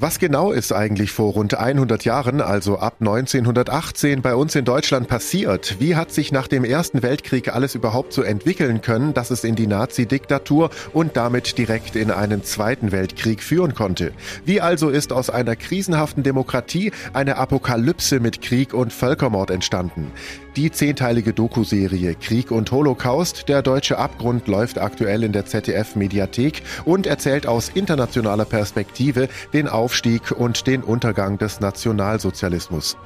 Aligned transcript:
Was 0.00 0.20
genau 0.20 0.52
ist 0.52 0.72
eigentlich 0.72 1.10
vor 1.10 1.32
rund 1.32 1.58
100 1.58 2.04
Jahren, 2.04 2.40
also 2.40 2.78
ab 2.78 2.98
1918, 3.00 4.22
bei 4.22 4.36
uns 4.36 4.54
in 4.54 4.64
Deutschland 4.64 5.08
passiert? 5.08 5.80
Wie 5.80 5.96
hat 5.96 6.12
sich 6.12 6.30
nach 6.30 6.46
dem 6.46 6.62
Ersten 6.62 7.02
Weltkrieg 7.02 7.52
alles 7.52 7.74
überhaupt 7.74 8.12
so 8.12 8.22
entwickeln 8.22 8.80
können, 8.80 9.12
dass 9.12 9.32
es 9.32 9.42
in 9.42 9.56
die 9.56 9.66
Nazi-Diktatur 9.66 10.70
und 10.92 11.16
damit 11.16 11.58
direkt 11.58 11.96
in 11.96 12.12
einen 12.12 12.44
Zweiten 12.44 12.92
Weltkrieg 12.92 13.42
führen 13.42 13.74
konnte? 13.74 14.12
Wie 14.44 14.60
also 14.60 14.88
ist 14.88 15.12
aus 15.12 15.30
einer 15.30 15.56
krisenhaften 15.56 16.22
Demokratie 16.22 16.92
eine 17.12 17.36
Apokalypse 17.36 18.20
mit 18.20 18.40
Krieg 18.40 18.74
und 18.74 18.92
Völkermord 18.92 19.50
entstanden? 19.50 20.12
Die 20.58 20.72
zehnteilige 20.72 21.32
Doku-Serie 21.32 22.16
Krieg 22.16 22.50
und 22.50 22.72
Holocaust, 22.72 23.48
der 23.48 23.62
deutsche 23.62 23.96
Abgrund, 23.96 24.48
läuft 24.48 24.78
aktuell 24.78 25.22
in 25.22 25.30
der 25.30 25.46
ZDF-Mediathek 25.46 26.64
und 26.84 27.06
erzählt 27.06 27.46
aus 27.46 27.68
internationaler 27.68 28.44
Perspektive 28.44 29.28
den 29.52 29.68
Aufstieg 29.68 30.32
und 30.32 30.66
den 30.66 30.82
Untergang 30.82 31.38
des 31.38 31.60
Nationalsozialismus. 31.60 32.96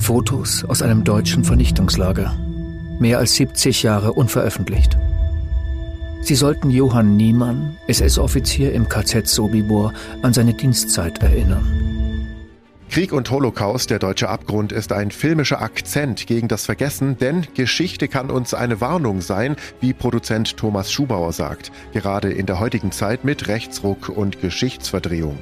Fotos 0.00 0.64
aus 0.64 0.82
einem 0.82 1.04
deutschen 1.04 1.44
Vernichtungslager. 1.44 2.36
Mehr 2.98 3.18
als 3.18 3.36
70 3.36 3.84
Jahre 3.84 4.12
unveröffentlicht. 4.12 4.98
Sie 6.22 6.34
sollten 6.34 6.70
Johann 6.70 7.16
Niemann, 7.16 7.78
SS-Offizier 7.86 8.72
im 8.72 8.88
KZ 8.88 9.28
Sobibor, 9.28 9.92
an 10.22 10.32
seine 10.32 10.54
Dienstzeit 10.54 11.22
erinnern. 11.22 11.97
Krieg 12.98 13.12
und 13.12 13.30
Holocaust, 13.30 13.90
der 13.90 14.00
deutsche 14.00 14.28
Abgrund, 14.28 14.72
ist 14.72 14.90
ein 14.90 15.12
filmischer 15.12 15.62
Akzent 15.62 16.26
gegen 16.26 16.48
das 16.48 16.66
Vergessen, 16.66 17.16
denn 17.16 17.46
Geschichte 17.54 18.08
kann 18.08 18.28
uns 18.28 18.54
eine 18.54 18.80
Warnung 18.80 19.20
sein, 19.20 19.54
wie 19.80 19.92
Produzent 19.92 20.56
Thomas 20.56 20.90
Schubauer 20.90 21.32
sagt, 21.32 21.70
gerade 21.92 22.32
in 22.32 22.46
der 22.46 22.58
heutigen 22.58 22.90
Zeit 22.90 23.24
mit 23.24 23.46
Rechtsruck 23.46 24.08
und 24.08 24.40
Geschichtsverdrehung. 24.40 25.38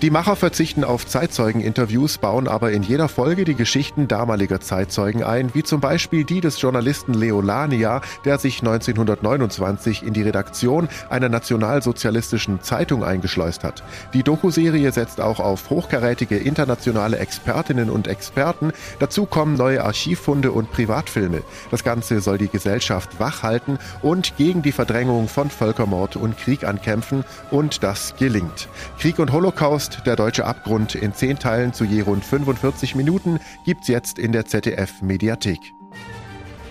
Die 0.00 0.10
Macher 0.10 0.36
verzichten 0.36 0.84
auf 0.84 1.08
Zeitzeugeninterviews, 1.08 2.18
bauen 2.18 2.46
aber 2.46 2.70
in 2.70 2.84
jeder 2.84 3.08
Folge 3.08 3.44
die 3.44 3.56
Geschichten 3.56 4.06
damaliger 4.06 4.60
Zeitzeugen 4.60 5.24
ein, 5.24 5.52
wie 5.56 5.64
zum 5.64 5.80
Beispiel 5.80 6.22
die 6.22 6.40
des 6.40 6.60
Journalisten 6.60 7.14
Leo 7.14 7.40
Lania, 7.40 8.00
der 8.24 8.38
sich 8.38 8.60
1929 8.60 10.04
in 10.04 10.12
die 10.12 10.22
Redaktion 10.22 10.88
einer 11.10 11.28
nationalsozialistischen 11.28 12.62
Zeitung 12.62 13.02
eingeschleust 13.02 13.64
hat. 13.64 13.82
Die 14.14 14.22
Dokuserie 14.22 14.92
setzt 14.92 15.20
auch 15.20 15.40
auf 15.40 15.68
hochkarätige 15.68 16.36
internationale 16.36 17.18
Expertinnen 17.18 17.90
und 17.90 18.06
Experten. 18.06 18.70
Dazu 19.00 19.26
kommen 19.26 19.56
neue 19.56 19.82
Archivfunde 19.82 20.52
und 20.52 20.70
Privatfilme. 20.70 21.42
Das 21.72 21.82
Ganze 21.82 22.20
soll 22.20 22.38
die 22.38 22.46
Gesellschaft 22.46 23.18
wachhalten 23.18 23.80
und 24.00 24.36
gegen 24.36 24.62
die 24.62 24.70
Verdrängung 24.70 25.26
von 25.26 25.50
Völkermord 25.50 26.14
und 26.14 26.38
Krieg 26.38 26.62
ankämpfen 26.62 27.24
und 27.50 27.82
das 27.82 28.14
gelingt. 28.16 28.68
Krieg 29.00 29.18
und 29.18 29.32
Holocaust 29.32 29.87
Podcast 29.88 30.06
Der 30.06 30.16
deutsche 30.16 30.44
Abgrund 30.44 30.94
in 30.94 31.14
zehn 31.14 31.38
Teilen 31.38 31.72
zu 31.72 31.84
je 31.84 32.02
rund 32.02 32.24
45 32.24 32.94
Minuten 32.94 33.38
gibt's 33.64 33.88
jetzt 33.88 34.18
in 34.18 34.32
der 34.32 34.44
ZDF 34.46 35.02
Mediathek. 35.02 35.58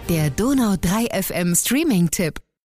Der 0.09 0.29
Donau 0.29 0.75
3 0.79 1.21
FM 1.21 1.55
Streaming-Tipp. 1.55 2.46